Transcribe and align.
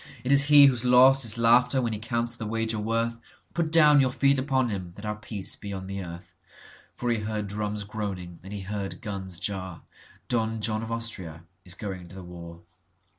It 0.23 0.31
is 0.31 0.45
he 0.45 0.65
whose 0.65 0.83
loss 0.83 1.23
is 1.25 1.37
laughter 1.37 1.79
when 1.79 1.93
he 1.93 1.99
counts 1.99 2.35
the 2.35 2.47
wager 2.47 2.79
worth, 2.79 3.19
Put 3.53 3.71
down 3.71 4.01
your 4.01 4.09
feet 4.11 4.39
upon 4.39 4.69
him, 4.69 4.93
that 4.95 5.05
our 5.05 5.15
peace 5.15 5.55
be 5.55 5.71
on 5.71 5.85
the 5.85 6.03
earth."For 6.03 7.11
he 7.11 7.19
heard 7.19 7.45
drums 7.45 7.83
groaning 7.83 8.39
and 8.43 8.51
he 8.51 8.61
heard 8.61 8.99
guns 9.03 9.37
jar,(Don 9.37 10.59
John 10.59 10.81
of 10.81 10.91
Austria 10.91 11.43
is 11.63 11.75
going 11.75 12.07
to 12.07 12.15
the 12.15 12.23
war.) 12.23 12.63